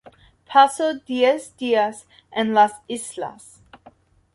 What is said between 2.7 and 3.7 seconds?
islas.